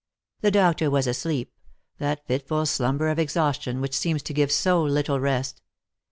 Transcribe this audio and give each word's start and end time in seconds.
The 0.39 0.49
doctor 0.49 0.89
was 0.89 1.05
asleep— 1.05 1.53
that 1.99 2.25
fitful 2.25 2.65
slumber 2.65 3.09
of 3.09 3.19
exhaustion 3.19 3.81
which 3.81 3.95
seems 3.95 4.23
to 4.23 4.33
give 4.33 4.51
so 4.51 4.81
little 4.81 5.19
rest. 5.19 5.61